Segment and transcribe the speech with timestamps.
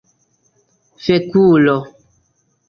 [1.03, 1.77] fekulo